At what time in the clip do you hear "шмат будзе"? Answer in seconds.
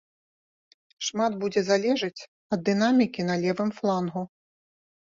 1.09-1.61